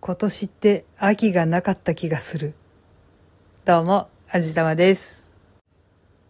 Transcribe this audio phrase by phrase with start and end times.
[0.00, 2.54] 今年って秋がなかった気がする。
[3.64, 5.28] どうも、あじたまです。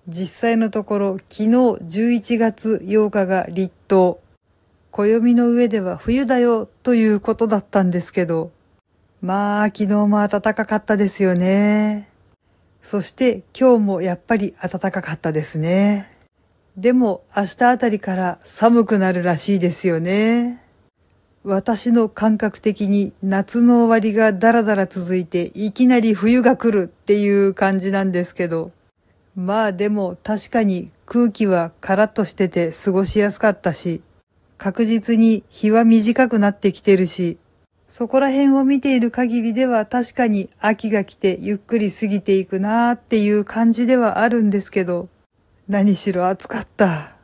[0.09, 4.19] 実際のところ、昨日11月8日が立冬。
[4.93, 8.51] 暦の上では冬だよということだったんですけど、
[9.21, 12.09] まあ昨日も暖かかったですよね。
[12.81, 16.17] そして今日もやっぱり暖かかったですね。
[16.79, 20.63] でも明日あたりから寒くなるらしいですよね。
[21.49, 28.73] 私の感覚的に夏の終わりがだらだら続いていきなり冬が来るっていう感じなんですけど。
[29.37, 34.03] まあでも確かに空気はカラッとしてて過ごしやすかったし、
[34.59, 37.39] 確実に日は短くなってきてるし、
[37.89, 45.09] そこら辺を見ている限りでは確かに秋が来てゆっくり過ぎていくなーっていう感じではあるんですけど、
[45.69, 47.16] 何しろ暑かった。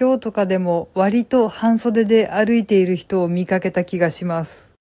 [0.00, 4.72] 今日とかでも割と半袖で歩いている人を見かけた気がします。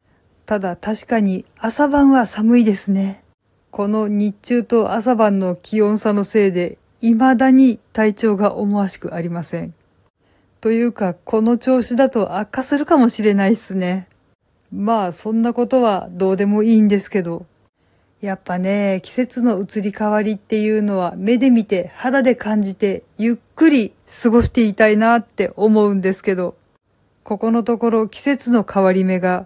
[0.45, 3.21] ただ確かに朝晩は寒いですね。
[3.69, 9.73] この日中と朝晩の気温差のせいで未だに体調が思わしくありません。
[10.61, 14.07] というか、この調子だと悪化するかもしれないっすね。
[14.71, 17.45] まあ、そんなことはどうでもいいんですけど。
[18.21, 26.57] やっぱね、季節の移り変わりっていうのは目で見て肌で感じてゆっくり過ごしていたいなって思うんですけど、
[27.23, 29.45] ここのところ季節の変わり目が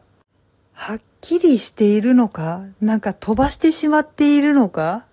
[0.71, 5.05] はっきりしているのかなんか飛ばしてしまっているのか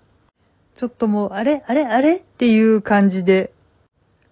[0.74, 3.52] ちょっともうあれあれあれっていう感じで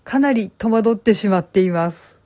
[0.05, 2.18] かなり戸惑ってしまっています。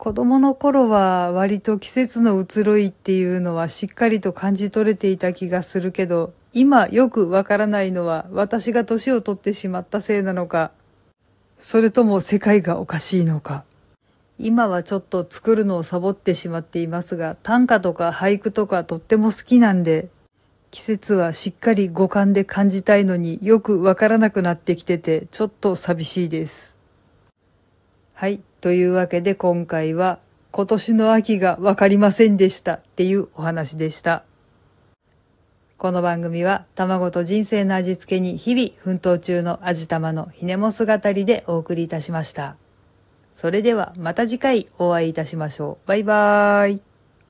[0.00, 10.70] 子供の頃は割と季節の移ろいっていうのはしっかりと感じ取れていた気がするけど、今よくわからないのは私が年を取ってしまったせいなのか、
[11.58, 13.64] それとも世界がおかしいのか。
[14.38, 20.08] 今はちょっと作るのをサボってしまっていますが、短歌とか俳句とかとっても好きなんで、
[20.70, 26.74] 季節はしっかり五感で感じたいのによくわからなくなってきてて、ちょっと寂しいです。
[28.14, 28.40] はい。
[28.60, 30.18] というわけで今回は
[30.50, 34.24] 今年の秋がわかりませんでしたっていうお話でした。
[35.78, 42.56] この番組は卵と人生の味付けに日々奮闘中の味玉のひねも姿りでお送りいたしました。
[43.34, 45.88] それではまた次回お会いいたしましょう。
[45.88, 46.89] バイバーイ。